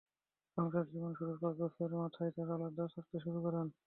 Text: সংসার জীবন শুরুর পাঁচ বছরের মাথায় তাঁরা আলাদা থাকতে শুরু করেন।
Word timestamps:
সংসার 0.57 0.85
জীবন 0.91 1.11
শুরুর 1.17 1.37
পাঁচ 1.41 1.55
বছরের 1.61 1.93
মাথায় 1.95 2.31
তাঁরা 2.31 2.53
আলাদা 2.57 2.85
থাকতে 2.93 3.17
শুরু 3.23 3.39
করেন। 3.45 3.65